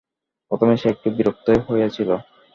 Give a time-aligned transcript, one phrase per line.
[0.51, 2.09] প্রথমে সে একটু বিরক্তই হইয়াছিল।